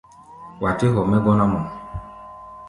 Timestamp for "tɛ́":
0.77-0.87